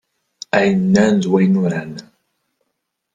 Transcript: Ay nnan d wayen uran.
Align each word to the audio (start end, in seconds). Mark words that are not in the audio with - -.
Ay 0.57 0.69
nnan 0.79 1.15
d 1.23 1.25
wayen 1.31 1.59
uran. 1.63 1.93